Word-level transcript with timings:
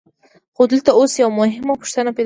خو 0.55 0.61
دلته 0.71 0.91
اوس 0.97 1.11
یوه 1.21 1.31
مهمه 1.39 1.73
پوښتنه 1.81 2.09
پیدا 2.11 2.13
کېږي 2.13 2.19